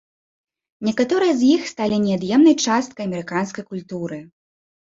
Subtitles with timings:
[0.87, 4.17] Некаторыя з іх сталі неад'емнай часткай амерыканскай культуры.